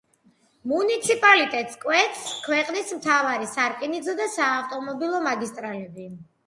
მუნიციპალიტეტს 0.69 1.75
კვეთს 1.85 2.25
ქვეყნის 2.47 2.97
მთავარი 3.01 3.53
სარკინიგზო 3.55 4.21
და 4.25 4.31
საავტომობილო 4.41 5.27
მაგისტრალები. 5.33 6.15